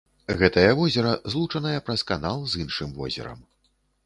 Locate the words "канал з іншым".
2.13-2.89